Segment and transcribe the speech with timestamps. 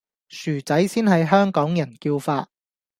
[0.29, 2.49] 薯仔先係香港人叫法